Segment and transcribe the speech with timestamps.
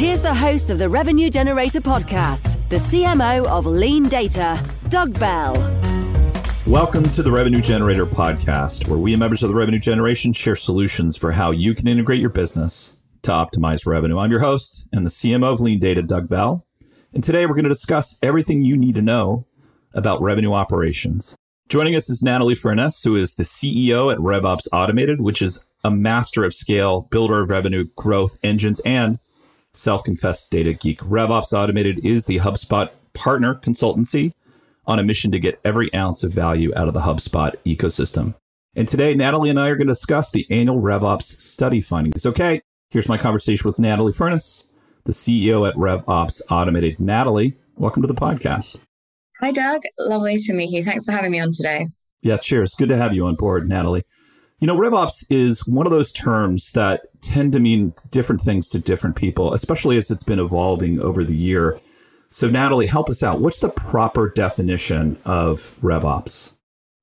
[0.00, 5.52] Here's the host of the Revenue Generator podcast, the CMO of LeanData, Doug Bell.
[6.66, 11.18] Welcome to the Revenue Generator podcast, where we, members of the Revenue Generation, share solutions
[11.18, 14.16] for how you can integrate your business to optimize revenue.
[14.16, 16.66] I'm your host and the CMO of LeanData, Doug Bell.
[17.12, 19.44] And today we're going to discuss everything you need to know
[19.92, 21.36] about revenue operations.
[21.68, 25.90] Joining us is Natalie Furness, who is the CEO at RevOps Automated, which is a
[25.90, 29.18] master of scale, builder of revenue growth engines, and
[29.72, 31.00] self confessed data geek.
[31.00, 34.32] RevOps Automated is the HubSpot partner consultancy
[34.86, 38.34] on a mission to get every ounce of value out of the HubSpot ecosystem.
[38.74, 42.24] And today, Natalie and I are going to discuss the annual RevOps study findings.
[42.24, 42.60] Okay,
[42.90, 44.64] here's my conversation with Natalie Furness,
[45.04, 47.00] the CEO at RevOps Automated.
[47.00, 48.78] Natalie, welcome to the podcast.
[49.40, 49.82] Hi, Doug.
[49.98, 50.84] Lovely to meet you.
[50.84, 51.88] Thanks for having me on today.
[52.22, 52.74] Yeah, cheers.
[52.74, 54.02] Good to have you on board, Natalie.
[54.60, 58.78] You know, RevOps is one of those terms that tend to mean different things to
[58.78, 61.80] different people, especially as it's been evolving over the year.
[62.28, 63.40] So, Natalie, help us out.
[63.40, 66.52] What's the proper definition of RevOps?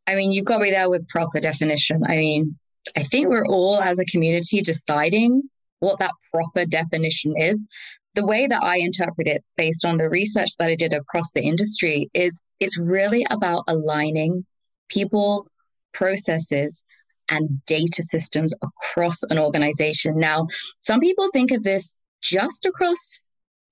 [0.05, 2.03] I mean, you've got me there with proper definition.
[2.05, 2.59] I mean,
[2.95, 5.41] I think we're all as a community deciding
[5.79, 7.67] what that proper definition is.
[8.13, 11.41] The way that I interpret it, based on the research that I did across the
[11.41, 14.45] industry, is it's really about aligning
[14.89, 15.47] people,
[15.91, 16.83] processes,
[17.29, 20.17] and data systems across an organization.
[20.19, 20.47] Now,
[20.79, 23.27] some people think of this just across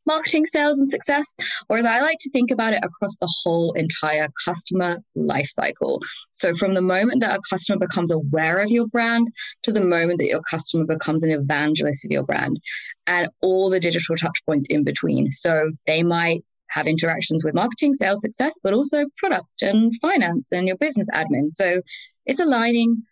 [0.05, 1.35] marketing, sales, and success,
[1.67, 5.99] whereas I like to think about it across the whole entire customer lifecycle.
[6.31, 9.27] So, from the moment that a customer becomes aware of your brand
[9.63, 12.59] to the moment that your customer becomes an evangelist of your brand,
[13.07, 15.31] and all the digital touch points in between.
[15.31, 20.67] So, they might have interactions with marketing, sales, success, but also product and finance and
[20.67, 21.53] your business admin.
[21.53, 21.81] So,
[22.25, 23.03] it's aligning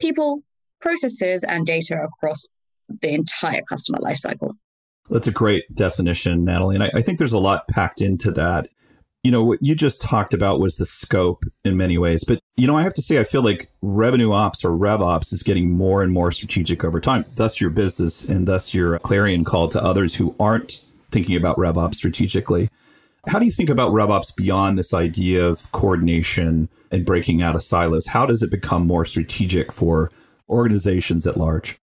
[0.00, 0.42] people,
[0.80, 2.44] processes, and data across
[2.88, 4.54] the entire customer lifecycle.
[5.10, 6.74] That's a great definition, Natalie.
[6.74, 8.68] And I, I, think there's a lot packed into that.
[9.24, 12.24] You know, what you just talked about was the scope in many ways.
[12.24, 15.32] But, you know, I have to say, I feel like revenue ops or rev ops
[15.32, 17.24] is getting more and more strategic over time.
[17.36, 21.78] Thus, your business and thus your clarion call to others who aren't thinking about rev
[21.78, 22.68] ops strategically.
[23.28, 27.54] How do you think about rev ops beyond this idea of coordination and breaking out
[27.54, 28.06] of silos?
[28.06, 30.10] How does it become more strategic for
[30.48, 31.78] organizations at large?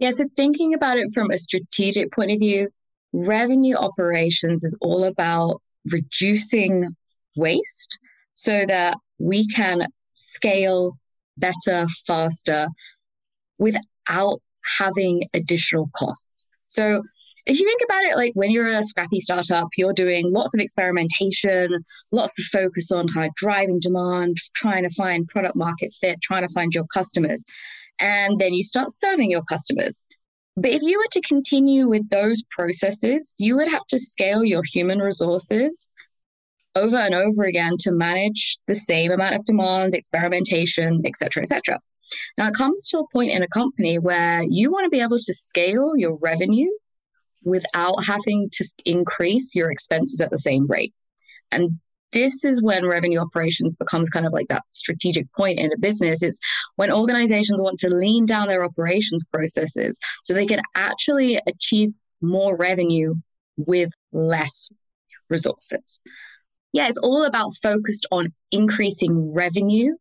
[0.00, 2.70] Yeah, so thinking about it from a strategic point of view,
[3.12, 5.62] revenue operations is all about
[5.92, 6.88] reducing
[7.36, 7.98] waste
[8.32, 10.98] so that we can scale
[11.36, 12.66] better, faster
[13.58, 14.40] without
[14.78, 16.48] having additional costs.
[16.66, 17.02] So
[17.50, 20.60] if you think about it, like when you're a scrappy startup, you're doing lots of
[20.60, 26.20] experimentation, lots of focus on kind of driving demand, trying to find product market fit,
[26.22, 27.44] trying to find your customers.
[27.98, 30.04] And then you start serving your customers.
[30.56, 34.62] But if you were to continue with those processes, you would have to scale your
[34.72, 35.90] human resources
[36.76, 41.48] over and over again to manage the same amount of demand, experimentation, et cetera, et
[41.48, 41.80] cetera.
[42.38, 45.18] Now, it comes to a point in a company where you want to be able
[45.18, 46.70] to scale your revenue
[47.42, 50.94] without having to increase your expenses at the same rate.
[51.50, 51.80] And
[52.12, 56.22] this is when revenue operations becomes kind of like that strategic point in a business.
[56.22, 56.40] It's
[56.76, 62.56] when organizations want to lean down their operations processes so they can actually achieve more
[62.56, 63.14] revenue
[63.56, 64.68] with less
[65.28, 66.00] resources.
[66.72, 69.94] Yeah, it's all about focused on increasing revenue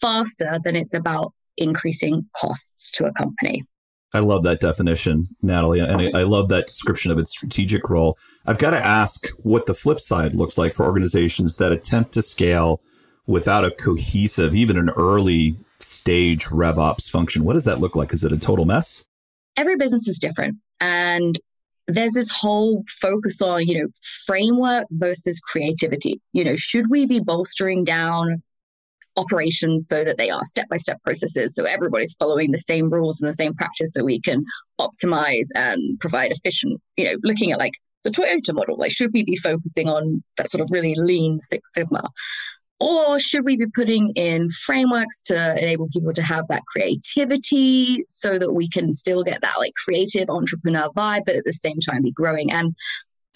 [0.00, 3.64] faster than it's about increasing costs to a company.
[4.14, 8.18] I love that definition, Natalie, and I, I, love that description of its strategic role.
[8.46, 12.22] I've got to ask what the flip side looks like for organizations that attempt to
[12.22, 12.80] scale
[13.26, 17.44] without a cohesive, even an early stage RevOps function.
[17.44, 18.12] What does that look like?
[18.12, 19.04] Is it a total mess?
[19.56, 20.58] Every business is different.
[20.80, 21.38] And
[21.86, 23.88] there's this whole focus on, you know,
[24.26, 26.20] framework versus creativity.
[26.32, 28.42] You know, should we be bolstering down
[29.16, 31.54] operations so that they are step by step processes.
[31.54, 34.44] So everybody's following the same rules and the same practice so we can
[34.80, 37.74] optimize and provide efficient, you know, looking at like
[38.04, 41.72] the Toyota model, like should we be focusing on that sort of really lean Six
[41.72, 42.02] Sigma?
[42.80, 48.40] Or should we be putting in frameworks to enable people to have that creativity so
[48.40, 52.02] that we can still get that like creative entrepreneur vibe, but at the same time
[52.02, 52.50] be growing?
[52.50, 52.74] And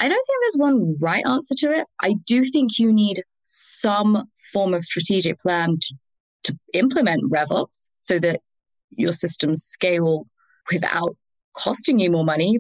[0.01, 1.87] I don't think there's one right answer to it.
[2.01, 5.95] I do think you need some form of strategic plan to,
[6.45, 8.41] to implement RevOps so that
[8.91, 10.27] your systems scale
[10.73, 11.17] without
[11.57, 12.59] costing you more money.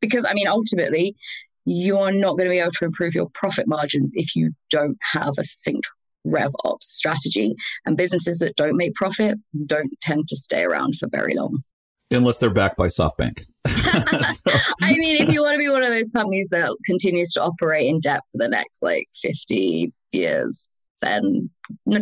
[0.00, 1.16] Because, I mean, ultimately,
[1.64, 5.34] you're not going to be able to improve your profit margins if you don't have
[5.38, 5.88] a succinct
[6.26, 7.54] RevOps strategy.
[7.86, 11.62] And businesses that don't make profit don't tend to stay around for very long.
[12.10, 13.46] Unless they're backed by SoftBank.
[13.66, 14.58] so.
[14.82, 17.86] I mean, if you want to be one of those companies that continues to operate
[17.86, 20.68] in debt for the next like 50 years,
[21.00, 21.50] then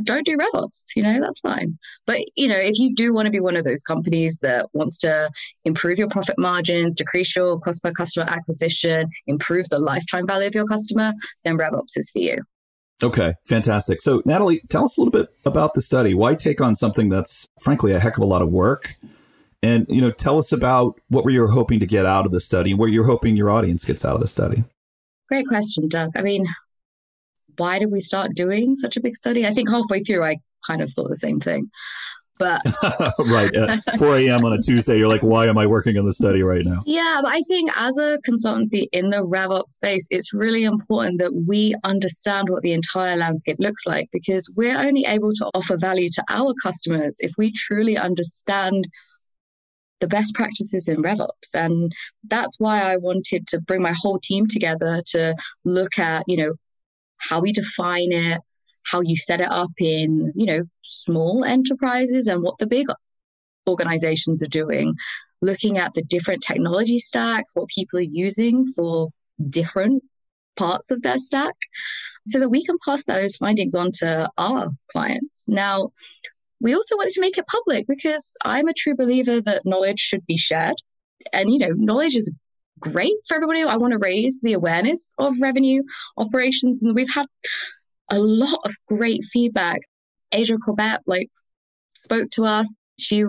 [0.05, 0.85] don't do RevOps.
[0.95, 1.79] You know, that's fine.
[2.07, 4.99] But, you know, if you do want to be one of those companies that wants
[4.99, 5.31] to
[5.65, 10.55] improve your profit margins, decrease your cost per customer acquisition, improve the lifetime value of
[10.55, 11.15] your customer,
[11.45, 12.43] then RevOps is for you.
[13.03, 14.03] Okay, fantastic.
[14.03, 16.13] So, Natalie, tell us a little bit about the study.
[16.13, 18.97] Why take on something that's frankly a heck of a lot of work?
[19.63, 22.41] And, you know, tell us about what were you hoping to get out of the
[22.41, 24.65] study and what you're hoping your audience gets out of the study.
[25.29, 26.11] Great question, Doug.
[26.15, 26.47] I mean,
[27.61, 29.47] why did we start doing such a big study?
[29.47, 31.71] I think halfway through, I kind of thought the same thing.
[32.39, 32.63] But
[33.19, 34.47] right at 4 a.m.
[34.47, 36.83] on a Tuesday, you're like, why am I working on the study right now?
[36.87, 41.35] Yeah, but I think as a consultancy in the RevOps space, it's really important that
[41.35, 46.09] we understand what the entire landscape looks like because we're only able to offer value
[46.15, 48.89] to our customers if we truly understand
[50.01, 51.53] the best practices in RevOps.
[51.53, 51.93] And
[52.27, 55.37] that's why I wanted to bring my whole team together to
[55.67, 56.55] look at, you know,
[57.21, 58.41] how we define it,
[58.83, 62.87] how you set it up in, you know, small enterprises and what the big
[63.69, 64.95] organizations are doing,
[65.43, 69.11] looking at the different technology stacks, what people are using for
[69.49, 70.03] different
[70.57, 71.55] parts of their stack,
[72.27, 75.47] so that we can pass those findings on to our clients.
[75.49, 75.91] Now,
[76.61, 80.27] we also wanted to make it public because I'm a true believer that knowledge should
[80.27, 80.77] be shared.
[81.33, 82.33] And, you know, knowledge is
[82.81, 83.63] great for everybody.
[83.63, 85.83] I want to raise the awareness of revenue
[86.17, 86.81] operations.
[86.83, 87.27] And we've had
[88.11, 89.81] a lot of great feedback.
[90.33, 91.31] Asia Corbett like
[91.95, 92.75] spoke to us.
[92.99, 93.25] She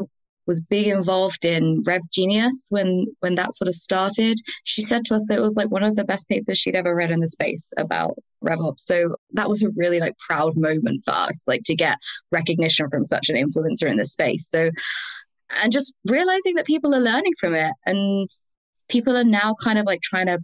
[0.47, 4.39] was big involved in Rev Genius when when that sort of started.
[4.63, 6.93] She said to us that it was like one of the best papers she'd ever
[6.93, 8.81] read in the space about RevOps.
[8.81, 11.97] So that was a really like proud moment for us, like to get
[12.31, 14.49] recognition from such an influencer in the space.
[14.49, 14.71] So
[15.61, 18.29] and just realizing that people are learning from it and
[18.91, 20.37] people are now kind of like trying to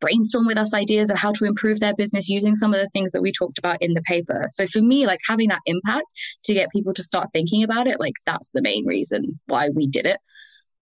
[0.00, 3.10] brainstorm with us ideas of how to improve their business using some of the things
[3.12, 4.46] that we talked about in the paper.
[4.50, 6.06] So for me, like having that impact
[6.44, 9.88] to get people to start thinking about it, like that's the main reason why we
[9.88, 10.20] did it.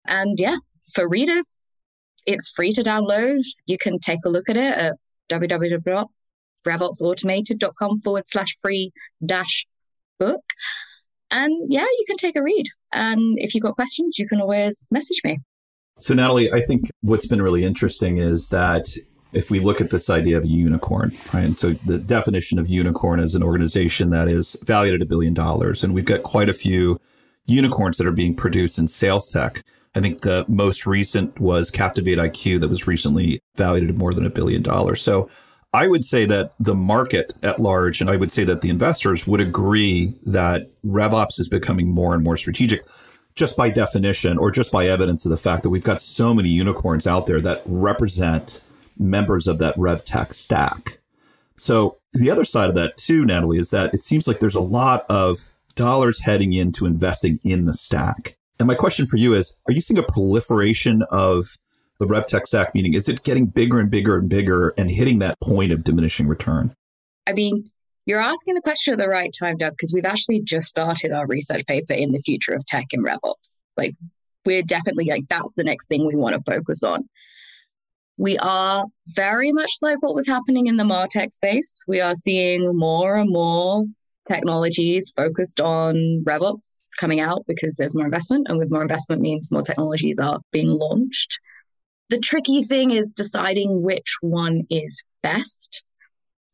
[0.07, 0.55] And yeah,
[0.93, 1.61] for readers,
[2.25, 3.43] it's free to download.
[3.67, 4.95] You can take a look at it at
[5.29, 8.91] www.revopsautomated.com forward slash free
[9.23, 9.67] dash
[10.19, 10.41] book.
[11.31, 12.65] And yeah, you can take a read.
[12.91, 15.37] And if you've got questions, you can always message me.
[15.97, 18.89] So, Natalie, I think what's been really interesting is that
[19.31, 21.43] if we look at this idea of a unicorn, right?
[21.43, 25.33] And so the definition of unicorn is an organization that is valued at a billion
[25.33, 25.83] dollars.
[25.83, 26.99] And we've got quite a few
[27.45, 29.61] unicorns that are being produced in sales tech.
[29.93, 34.29] I think the most recent was CaptivateIQ that was recently valued at more than a
[34.29, 35.01] billion dollars.
[35.01, 35.29] So
[35.73, 39.27] I would say that the market at large, and I would say that the investors
[39.27, 42.85] would agree that RevOps is becoming more and more strategic
[43.35, 46.49] just by definition or just by evidence of the fact that we've got so many
[46.49, 48.61] unicorns out there that represent
[48.97, 50.99] members of that RevTech stack.
[51.57, 54.61] So the other side of that too, Natalie, is that it seems like there's a
[54.61, 58.37] lot of dollars heading into investing in the stack.
[58.57, 61.57] And my question for you is, are you seeing a proliferation of
[61.99, 62.73] the RevTech stack?
[62.73, 66.27] Meaning, is it getting bigger and bigger and bigger and hitting that point of diminishing
[66.27, 66.73] return?
[67.27, 67.69] I mean,
[68.05, 71.25] you're asking the question at the right time, Doug, because we've actually just started our
[71.25, 73.59] research paper in the future of tech and RevOps.
[73.75, 73.95] Like,
[74.45, 77.09] we're definitely like, that's the next thing we want to focus on.
[78.17, 81.83] We are very much like what was happening in the MarTech space.
[81.87, 83.85] We are seeing more and more
[84.27, 89.51] technologies focused on RevOps coming out because there's more investment, and with more investment means
[89.51, 91.39] more technologies are being launched.
[92.09, 95.83] The tricky thing is deciding which one is best.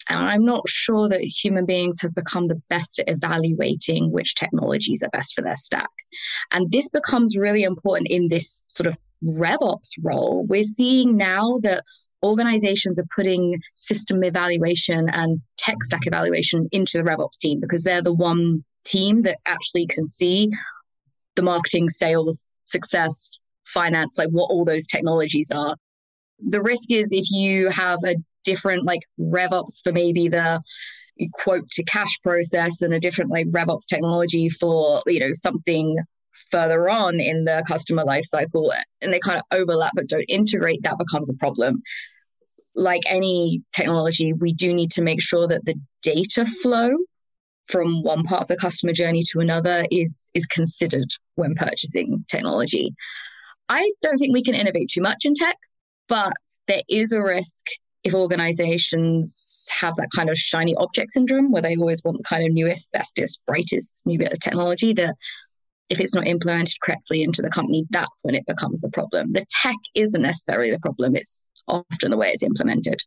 [0.10, 5.03] And I'm not sure that human beings have become the best at evaluating which technologies
[5.03, 5.89] are best for their stack.
[6.51, 10.46] And this becomes really important in this sort of RevOps role.
[10.48, 11.84] We're seeing now that
[12.24, 18.03] organizations are putting system evaluation and tech stack evaluation into the RevOps team because they're
[18.03, 20.51] the one team that actually can see
[21.36, 25.75] the marketing, sales, success, finance, like what all those technologies are.
[26.39, 30.62] The risk is if you have a different like RevOps for maybe the
[31.33, 35.98] quote to cash process and a different like RevOps technology for, you know, something
[36.50, 38.71] further on in the customer lifecycle
[39.01, 41.81] and they kind of overlap but don't integrate, that becomes a problem.
[42.74, 46.91] Like any technology, we do need to make sure that the data flow
[47.67, 52.93] from one part of the customer journey to another is is considered when purchasing technology.
[53.69, 55.57] I don't think we can innovate too much in tech,
[56.07, 56.33] but
[56.67, 57.65] there is a risk
[58.03, 62.46] if organizations have that kind of shiny object syndrome where they always want the kind
[62.46, 65.15] of newest, bestest, brightest new bit of technology that
[65.89, 69.34] if it's not implemented correctly into the company, that's when it becomes a problem.
[69.34, 73.00] The tech isn't necessarily the problem, it's often the way it's implemented.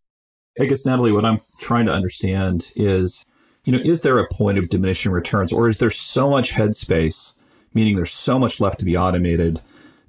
[0.61, 3.27] I guess, Natalie, what I'm trying to understand is
[3.65, 7.35] you know, is there a point of diminishing returns or is there so much headspace,
[7.73, 9.61] meaning there's so much left to be automated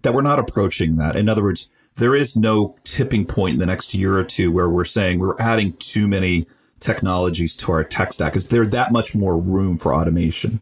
[0.01, 1.15] that we're not approaching that?
[1.15, 4.70] In other words, there is no tipping point in the next year or two where
[4.70, 6.46] we're saying we're adding too many
[6.80, 8.36] technologies to our tech stack.
[8.36, 10.60] Is there that much more room for automation?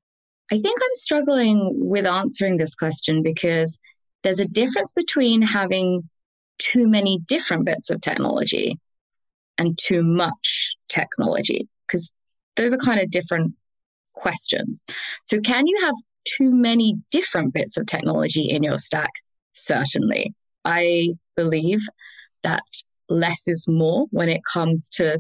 [0.51, 3.79] I think I'm struggling with answering this question because
[4.21, 6.07] there's a difference between having
[6.59, 8.79] too many different bits of technology
[9.57, 11.67] and too much technology.
[11.87, 12.11] Because
[12.55, 13.55] those are kind of different
[14.13, 14.85] questions.
[15.25, 15.95] So, can you have
[16.37, 19.11] too many different bits of technology in your stack?
[19.53, 20.35] Certainly.
[20.65, 21.81] I believe
[22.43, 22.63] that
[23.09, 25.19] less is more when it comes to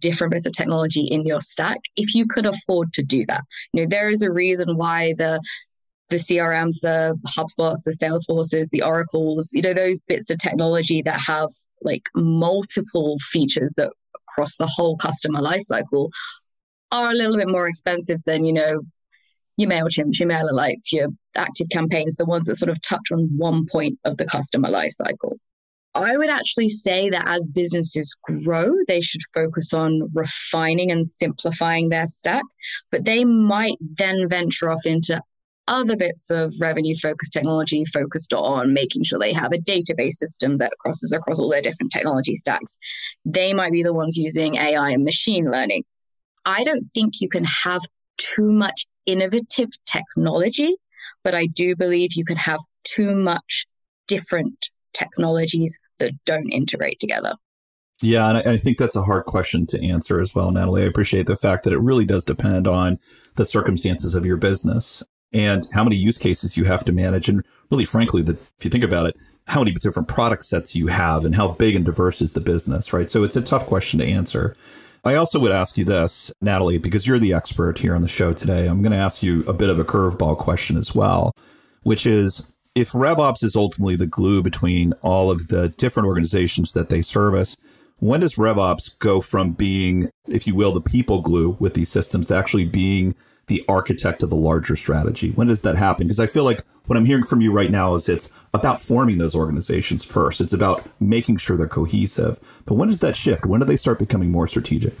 [0.00, 3.42] different bits of technology in your stack if you could afford to do that.
[3.72, 5.40] You know, there is a reason why the
[6.08, 11.20] the CRMs, the HubSpots, the Salesforces, the Oracles, you know, those bits of technology that
[11.24, 11.50] have
[11.82, 13.92] like multiple features that
[14.28, 16.10] across the whole customer lifecycle
[16.90, 18.80] are a little bit more expensive than, you know,
[19.60, 23.98] your MailChimp, your MailerLites, your ActiveCampaigns, the ones that sort of touch on one point
[24.04, 25.36] of the customer lifecycle.
[25.94, 31.88] I would actually say that as businesses grow, they should focus on refining and simplifying
[31.88, 32.44] their stack,
[32.92, 35.20] but they might then venture off into
[35.66, 40.58] other bits of revenue focused technology focused on making sure they have a database system
[40.58, 42.78] that crosses across all their different technology stacks.
[43.24, 45.84] They might be the ones using AI and machine learning.
[46.44, 47.82] I don't think you can have
[48.16, 50.76] too much innovative technology,
[51.24, 53.66] but I do believe you can have too much
[54.08, 57.34] different technologies that don't integrate together.
[58.02, 60.82] Yeah, and I, think that's a hard question to answer as well, Natalie.
[60.82, 62.98] I appreciate the fact that it really does depend on
[63.34, 65.02] the circumstances of your business
[65.34, 67.28] and how many use cases you have to manage.
[67.28, 69.16] And really, frankly, that if you think about it,
[69.46, 72.92] how many different product sets you have and how big and diverse is the business,
[72.92, 73.10] right?
[73.10, 74.56] So it's a tough question to answer.
[75.04, 78.32] I also would ask you this, Natalie, because you're the expert here on the show
[78.32, 78.66] today.
[78.66, 81.32] I'm going to ask you a bit of a curveball question as well,
[81.82, 86.90] which is if RevOps is ultimately the glue between all of the different organizations that
[86.90, 87.56] they service,
[87.98, 92.28] when does RevOps go from being, if you will, the people glue with these systems
[92.28, 93.14] to actually being
[93.50, 95.32] the architect of the larger strategy?
[95.32, 96.06] When does that happen?
[96.06, 99.18] Because I feel like what I'm hearing from you right now is it's about forming
[99.18, 100.40] those organizations first.
[100.40, 102.38] It's about making sure they're cohesive.
[102.64, 103.44] But when does that shift?
[103.44, 104.94] When do they start becoming more strategic?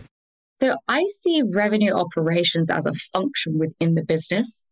[0.60, 4.64] So I see revenue operations as a function within the business.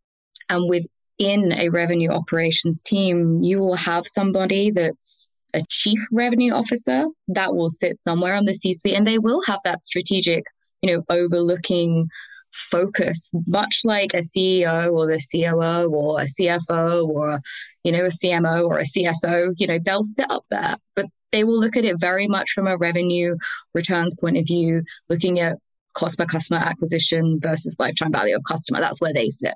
[0.51, 7.07] And within a revenue operations team, you will have somebody that's a chief revenue officer
[7.29, 10.45] that will sit somewhere on the C suite and they will have that strategic,
[10.83, 12.09] you know, overlooking
[12.53, 17.41] focus, much like a CEO or the COO or a CFO or,
[17.85, 21.45] you know, a CMO or a CSO, you know, they'll sit up there, but they
[21.45, 23.37] will look at it very much from a revenue
[23.75, 25.59] returns point of view, looking at
[25.95, 28.81] cost per customer acquisition versus lifetime value of customer.
[28.81, 29.55] That's where they sit.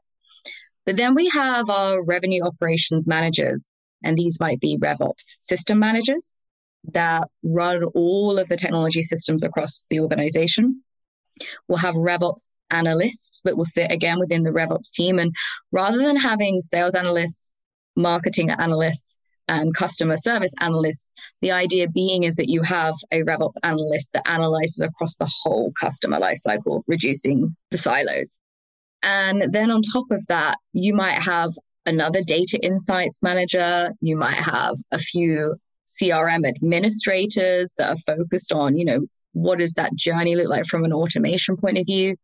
[0.85, 3.69] But then we have our revenue operations managers,
[4.03, 6.37] and these might be RevOps system managers
[6.93, 10.83] that run all of the technology systems across the organization.
[11.69, 15.19] We'll have RevOps analysts that will sit again within the RevOps team.
[15.19, 15.35] And
[15.71, 17.53] rather than having sales analysts,
[17.97, 19.17] marketing analysts,
[19.49, 24.29] and customer service analysts, the idea being is that you have a RevOps analyst that
[24.29, 28.39] analyzes across the whole customer lifecycle, reducing the silos.
[29.03, 31.51] And then on top of that, you might have
[31.85, 33.91] another data insights manager.
[34.01, 35.57] You might have a few
[36.01, 39.01] CRM administrators that are focused on, you know,
[39.33, 42.17] what does that journey look like from an automation point of view?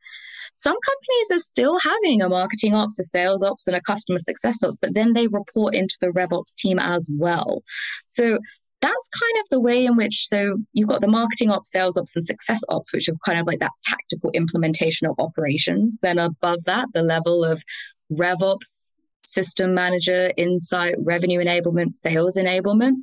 [0.54, 4.62] Some companies are still having a marketing ops, a sales ops, and a customer success
[4.62, 7.62] ops, but then they report into the RevOps team as well.
[8.06, 8.38] So
[8.80, 12.14] that's kind of the way in which so you've got the marketing ops sales ops
[12.14, 16.62] and success ops which are kind of like that tactical implementation of operations then above
[16.64, 17.62] that the level of
[18.12, 18.92] revops
[19.24, 22.94] system manager insight revenue enablement sales enablement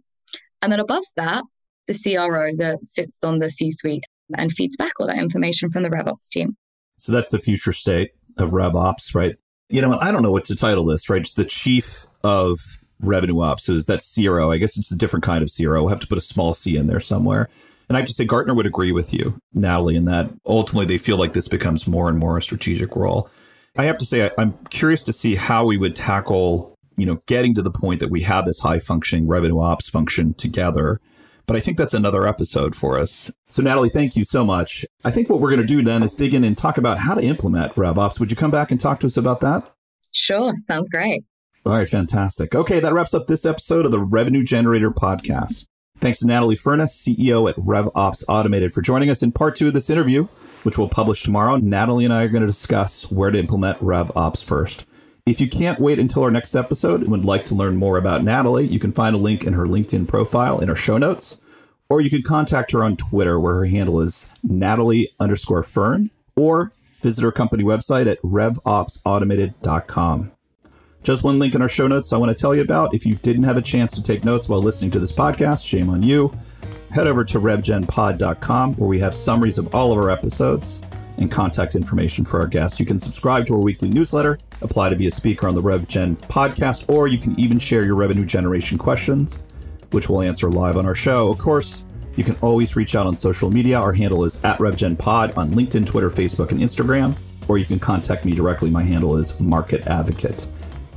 [0.62, 1.43] and then above that
[1.88, 1.94] the
[2.30, 4.06] cro that sits on the c suite
[4.38, 6.56] and feeds back all that information from the revops team
[6.98, 9.36] so that's the future state of revops right
[9.70, 12.60] you know i don't know what to title this right it's the chief of
[13.00, 13.65] revenue ops.
[13.65, 14.51] So is that CRO?
[14.51, 15.82] I guess it's a different kind of CRO.
[15.82, 17.50] We'll have to put a small C in there somewhere.
[17.88, 20.98] And I have to say, Gartner would agree with you, Natalie, in that ultimately they
[20.98, 23.30] feel like this becomes more and more a strategic role.
[23.77, 27.22] I have to say, I, I'm curious to see how we would tackle, you know,
[27.27, 31.00] getting to the point that we have this high functioning revenue ops function together.
[31.48, 33.32] But I think that's another episode for us.
[33.48, 34.86] So, Natalie, thank you so much.
[35.04, 37.14] I think what we're going to do then is dig in and talk about how
[37.14, 38.20] to implement RevOps.
[38.20, 39.72] Would you come back and talk to us about that?
[40.12, 40.54] Sure.
[40.66, 41.24] Sounds great.
[41.66, 42.54] All right, fantastic.
[42.54, 45.66] Okay, that wraps up this episode of the Revenue Generator podcast.
[45.98, 49.74] Thanks to Natalie Furness, CEO at RevOps Automated, for joining us in part two of
[49.74, 50.25] this interview,
[50.64, 51.58] which we'll publish tomorrow.
[51.58, 54.86] Natalie and I are going to discuss where to implement RevOps first.
[55.25, 58.24] If you can't wait until our next episode and would like to learn more about
[58.24, 61.41] Natalie, you can find a link in her LinkedIn profile in our show notes,
[61.89, 66.72] or you can contact her on Twitter, where her handle is Natalie underscore Fern, or
[67.01, 70.32] visit her company website at revopsautomated.com.
[71.01, 72.94] Just one link in our show notes I want to tell you about.
[72.94, 75.89] If you didn't have a chance to take notes while listening to this podcast, shame
[75.89, 76.32] on you.
[76.91, 80.84] Head over to revgenpod.com where we have summaries of all of our episodes
[81.17, 82.79] and contact information for our guests.
[82.79, 86.17] You can subscribe to our weekly newsletter, apply to be a speaker on the RevGen
[86.17, 89.43] podcast, or you can even share your revenue generation questions,
[89.91, 91.29] which we'll answer live on our show.
[91.29, 91.85] Of course,
[92.15, 93.79] you can always reach out on social media.
[93.79, 97.15] Our handle is at RevGenPod on LinkedIn, Twitter, Facebook, and Instagram,
[97.47, 98.69] or you can contact me directly.
[98.69, 100.47] My handle is Market Advocate.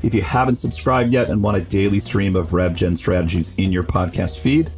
[0.03, 3.83] If you haven't subscribed yet and want a daily stream of RevGen strategies in your
[3.83, 4.71] podcast feed,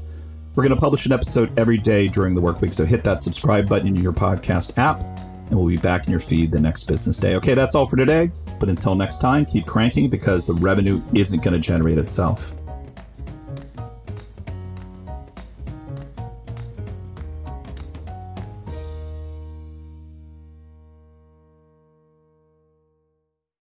[0.55, 2.73] we're going to publish an episode every day during the work week.
[2.73, 5.05] So hit that subscribe button in your podcast app,
[5.51, 7.35] and we'll be back in your feed the next business day.
[7.37, 8.31] Okay, that's all for today.
[8.59, 12.55] But until next time, keep cranking because the revenue isn't going to generate itself.